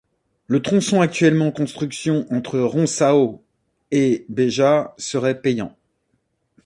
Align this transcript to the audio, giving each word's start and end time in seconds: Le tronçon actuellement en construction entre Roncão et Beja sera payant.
Le 0.47 0.63
tronçon 0.63 0.99
actuellement 0.99 1.49
en 1.49 1.51
construction 1.51 2.25
entre 2.31 2.59
Roncão 2.59 3.43
et 3.91 4.25
Beja 4.29 4.95
sera 4.97 5.31
payant. 5.35 5.77